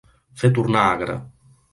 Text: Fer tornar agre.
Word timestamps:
Fer 0.43 0.49
tornar 0.59 0.85
agre. 0.93 1.19